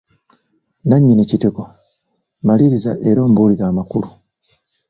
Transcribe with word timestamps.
Nannyini 0.87 1.23
kitiko, 1.29 1.61
Maliriza 2.45 2.91
era 3.09 3.19
ombuulire 3.27 3.63
amakulu. 3.67 4.07